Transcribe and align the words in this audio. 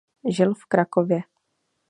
Žil 0.29 0.53
v 0.53 0.65
Krakově. 0.67 1.21